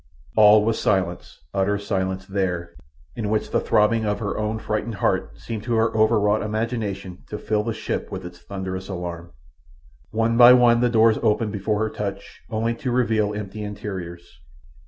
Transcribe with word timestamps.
All 0.35 0.65
was 0.65 0.81
silence, 0.81 1.41
utter 1.53 1.77
silence 1.77 2.25
there, 2.25 2.73
in 3.15 3.29
which 3.29 3.51
the 3.51 3.59
throbbing 3.59 4.03
of 4.03 4.17
her 4.17 4.35
own 4.35 4.57
frightened 4.57 4.95
heart 4.95 5.37
seemed 5.37 5.61
to 5.65 5.75
her 5.75 5.95
overwrought 5.95 6.41
imagination 6.41 7.19
to 7.29 7.37
fill 7.37 7.61
the 7.61 7.71
ship 7.71 8.11
with 8.11 8.25
its 8.25 8.39
thunderous 8.41 8.89
alarm. 8.89 9.31
One 10.09 10.37
by 10.37 10.53
one 10.53 10.79
the 10.79 10.89
doors 10.89 11.19
opened 11.21 11.51
before 11.51 11.77
her 11.83 11.89
touch, 11.91 12.41
only 12.49 12.73
to 12.77 12.89
reveal 12.89 13.35
empty 13.35 13.61
interiors. 13.63 14.39